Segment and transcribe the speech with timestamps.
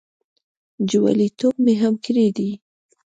[0.89, 2.49] جوالیتوب مې هم کړی دی.